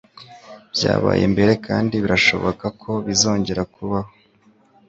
[0.73, 4.11] Byabaye mbere kandi birashoboka ko bizongera kubaho